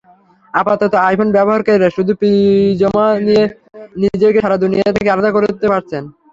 [0.53, 3.43] আপাতত আইফোন ব্যবহারকারীরা শুধু প্রিজমা দিয়ে
[4.03, 6.03] নিজেকে সারা দুনিয়া থেকে আলাদা করতে পারছেন।